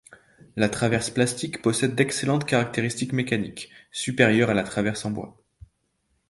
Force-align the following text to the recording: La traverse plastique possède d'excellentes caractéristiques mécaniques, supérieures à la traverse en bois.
La 0.55 0.67
traverse 0.67 1.11
plastique 1.11 1.61
possède 1.61 1.93
d'excellentes 1.93 2.45
caractéristiques 2.47 3.13
mécaniques, 3.13 3.69
supérieures 3.91 4.49
à 4.49 4.55
la 4.55 4.63
traverse 4.63 5.05
en 5.05 5.11
bois. 5.11 5.37